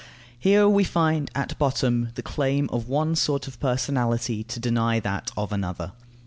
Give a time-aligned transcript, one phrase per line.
[0.39, 5.29] Here we find at bottom the claim of one sort of personality to deny that
[5.37, 5.91] of another.